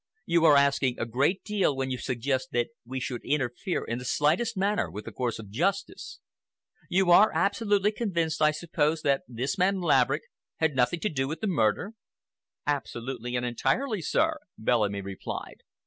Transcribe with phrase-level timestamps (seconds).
[0.25, 4.03] "You are asking a great deal when you suggest that we should interfere in the
[4.03, 6.19] slightest manner with the course of justice.
[6.89, 10.23] You are absolutely convinced, I suppose, that this man Laverick
[10.57, 11.93] had nothing to do with the murder?"
[12.65, 15.61] "Absolutely and entirely, sir," Bellamy replied.